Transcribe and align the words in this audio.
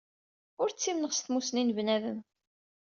Ul 0.61 0.71
ttimneɣ 0.71 1.11
s 1.13 1.19
tmusni 1.21 1.63
n 1.63 1.73
bnadem. 1.77 2.19